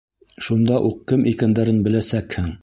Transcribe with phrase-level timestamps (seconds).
[0.45, 2.51] Шунда уҡ кем икәндәрен беләсәкһең!